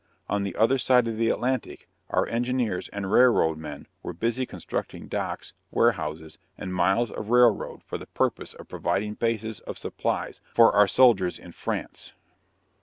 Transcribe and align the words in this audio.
On 0.27 0.41
the 0.41 0.55
other 0.55 0.79
side 0.79 1.07
of 1.07 1.15
the 1.17 1.29
Atlantic, 1.29 1.87
our 2.09 2.25
engineers 2.27 2.87
and 2.89 3.11
railroad 3.11 3.59
men 3.59 3.85
were 4.01 4.13
busy 4.13 4.47
constructing 4.47 5.07
docks, 5.07 5.53
warehouses, 5.69 6.39
and 6.57 6.73
miles 6.73 7.11
of 7.11 7.29
railroad 7.29 7.83
for 7.85 7.99
the 7.99 8.07
purpose 8.07 8.55
of 8.55 8.67
providing 8.67 9.13
bases 9.13 9.59
of 9.59 9.77
supplies 9.77 10.41
for 10.55 10.75
our 10.75 10.87
soldiers 10.87 11.37
in 11.37 11.51
France. 11.51 12.13